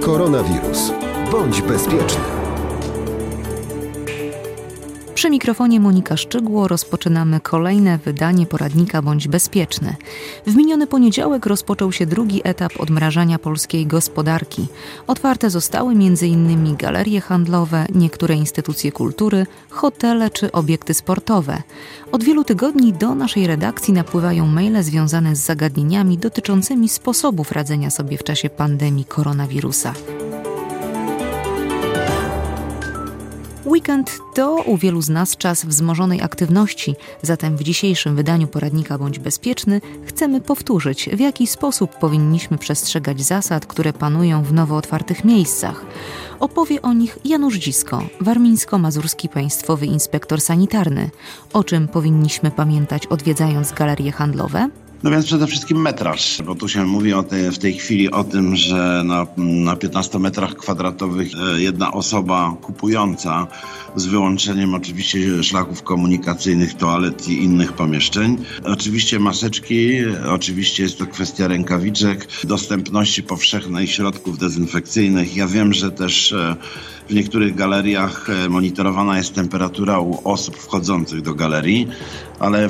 [0.00, 0.92] Koronawirus.
[1.32, 2.47] Bądź bezpieczny.
[5.18, 9.96] Przy mikrofonie Monika Szczygło rozpoczynamy kolejne wydanie poradnika Bądź Bezpieczny.
[10.46, 14.66] W miniony poniedziałek rozpoczął się drugi etap odmrażania polskiej gospodarki.
[15.06, 16.76] Otwarte zostały m.in.
[16.76, 21.62] galerie handlowe, niektóre instytucje kultury, hotele czy obiekty sportowe.
[22.12, 28.18] Od wielu tygodni do naszej redakcji napływają maile związane z zagadnieniami dotyczącymi sposobów radzenia sobie
[28.18, 29.94] w czasie pandemii koronawirusa.
[33.68, 39.18] Weekend to u wielu z nas czas wzmożonej aktywności, zatem w dzisiejszym wydaniu poradnika Bądź
[39.18, 45.84] Bezpieczny chcemy powtórzyć, w jaki sposób powinniśmy przestrzegać zasad, które panują w nowo otwartych miejscach.
[46.40, 51.10] Opowie o nich Janusz Dzisko, warmińsko-mazurski państwowy inspektor sanitarny.
[51.52, 54.68] O czym powinniśmy pamiętać odwiedzając galerie handlowe?
[55.02, 58.56] No więc przede wszystkim metraż, bo tu się mówi tej, w tej chwili o tym,
[58.56, 63.46] że na, na 15 metrach kwadratowych e, jedna osoba kupująca
[63.96, 68.44] z wyłączeniem oczywiście szlaków komunikacyjnych, toalet i innych pomieszczeń.
[68.64, 75.36] Oczywiście maseczki, oczywiście jest to kwestia rękawiczek, dostępności powszechnej środków dezynfekcyjnych.
[75.36, 76.56] Ja wiem, że też e,
[77.08, 81.88] w niektórych galeriach e, monitorowana jest temperatura u osób wchodzących do galerii,
[82.38, 82.68] ale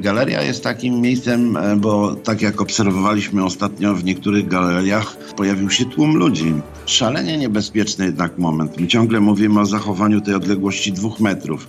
[0.00, 5.84] galeria jest takim miejscem, e, bo tak jak obserwowaliśmy ostatnio w niektórych galeriach, pojawił się
[5.84, 6.54] tłum ludzi.
[6.86, 8.80] Szalenie niebezpieczny jednak moment.
[8.80, 11.68] My ciągle mówimy o zachowaniu tej odległości dwóch metrów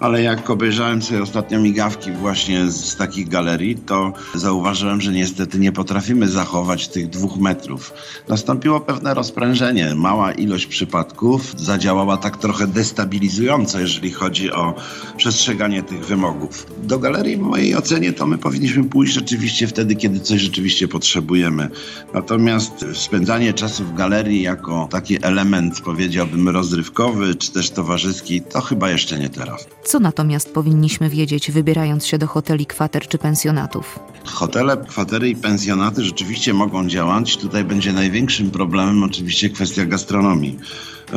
[0.00, 5.58] ale jak obejrzałem sobie ostatnio migawki właśnie z, z takich galerii, to zauważyłem, że niestety
[5.58, 7.92] nie potrafimy zachować tych dwóch metrów.
[8.28, 9.94] Nastąpiło pewne rozprężenie.
[9.94, 14.74] Mała ilość przypadków zadziałała tak trochę destabilizująco, jeżeli chodzi o
[15.16, 16.66] przestrzeganie tych wymogów.
[16.82, 21.68] Do galerii w mojej ocenie to my powinniśmy pójść rzeczywiście wtedy, kiedy coś rzeczywiście potrzebujemy.
[22.14, 28.90] Natomiast spędzanie czasu w galerii jako taki element, powiedziałbym, rozrywkowy czy też towarzyski, to chyba
[28.90, 29.66] jeszcze nie teraz.
[29.84, 33.98] Co natomiast powinniśmy wiedzieć, wybierając się do hoteli, kwater czy pensjonatów?
[34.24, 37.36] Hotele, kwatery i pensjonaty rzeczywiście mogą działać.
[37.36, 40.58] Tutaj będzie największym problemem oczywiście kwestia gastronomii.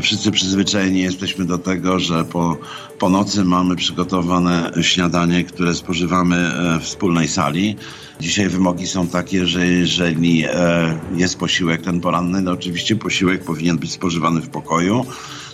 [0.00, 2.56] Wszyscy przyzwyczajeni jesteśmy do tego, że po,
[2.98, 7.76] po nocy mamy przygotowane śniadanie, które spożywamy e, w wspólnej sali.
[8.20, 13.78] Dzisiaj wymogi są takie, że jeżeli e, jest posiłek ten poranny, to oczywiście posiłek powinien
[13.78, 15.06] być spożywany w pokoju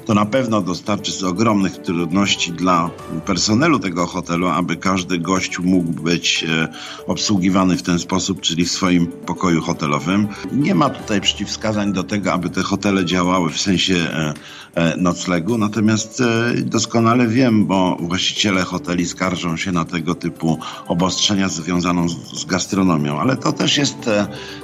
[0.08, 2.90] to na pewno dostarczy z ogromnych trudności dla
[3.26, 6.68] personelu tego hotelu, aby każdy gość mógł być e,
[7.06, 10.28] obsługiwany w ten sposób, czyli w swoim pokoju hotelowym.
[10.52, 14.34] Nie ma tutaj przeciwwskazań do tego, aby te hotele działały w sensie e,
[14.74, 16.22] e, noclegu, natomiast
[16.62, 23.36] doskonale wiem, bo właściciele hoteli skarżą się na tego typu obostrzenia związane z gastronomią, ale
[23.36, 24.10] to też jest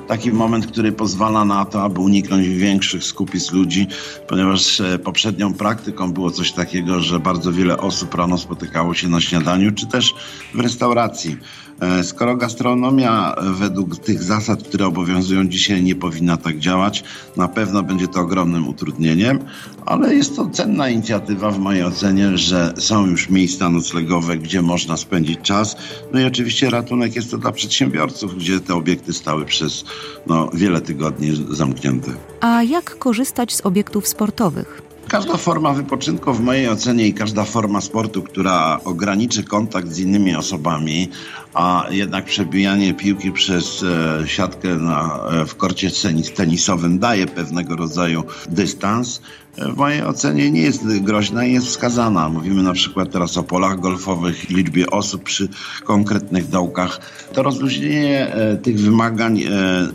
[0.09, 3.87] taki moment, który pozwala na to, aby uniknąć większych skupisk ludzi,
[4.29, 9.21] ponieważ poprzednio poprzednią praktyką było coś takiego, że bardzo wiele osób rano spotykało się na
[9.21, 10.15] śniadaniu czy też
[10.55, 11.37] w restauracji.
[11.81, 17.05] E, skoro gastronomia według tych zasad, które obowiązują dzisiaj, nie powinna tak działać,
[17.37, 19.39] na pewno będzie to ogromnym utrudnieniem,
[19.87, 24.97] ale jest to cenna inicjatywa w mojej ocenie, że są już miejsca noclegowe, gdzie można
[24.97, 25.77] spędzić czas.
[26.13, 29.85] No i oczywiście ratunek jest to dla przedsiębiorców, gdzie te obiekty stały przez
[30.27, 32.11] no, wiele tygodni zamknięte.
[32.41, 34.94] A jak korzystać z obiektów sportowych?
[35.15, 40.37] Każda forma wypoczynku w mojej ocenie i każda forma sportu, która ograniczy kontakt z innymi
[40.37, 41.11] osobami,
[41.55, 45.91] a jednak przebijanie piłki przez e, siatkę na, e, w korcie
[46.37, 49.21] tenisowym daje pewnego rodzaju dystans,
[49.59, 52.29] w mojej ocenie nie jest groźna i jest wskazana.
[52.29, 55.49] Mówimy na przykład teraz o polach golfowych, liczbie osób przy
[55.85, 57.01] konkretnych dołkach.
[57.33, 59.49] To rozluźnienie e, tych wymagań e,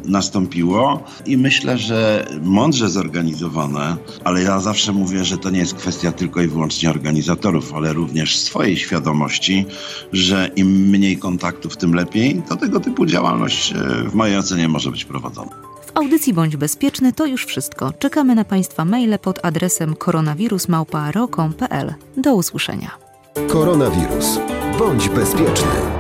[0.06, 6.12] nastąpiło i myślę, że mądrze zorganizowane, ale ja zawsze mówię, że to nie jest kwestia
[6.12, 9.66] tylko i wyłącznie organizatorów, ale również swojej świadomości,
[10.14, 13.76] że im mniej kontaktów, tym lepiej, to tego typu działalność e,
[14.10, 15.69] w mojej ocenie może być prowadzona.
[15.90, 17.94] W audycji Bądź Bezpieczny to już wszystko.
[18.00, 21.94] Czekamy na Państwa maile pod adresem koronawirusmałpa.ro.pl.
[22.18, 22.92] Do usłyszenia.
[23.48, 24.40] Koronawirus.
[24.80, 25.99] Bądź bezpieczny.